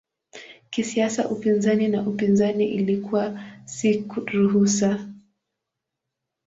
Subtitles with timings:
[0.69, 5.07] Kisiasa upinzani na upinzani ilikuwa si ruhusa.